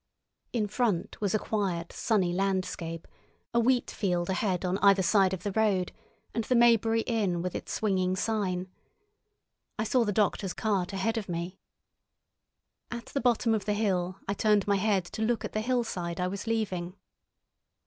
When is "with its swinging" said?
7.43-8.15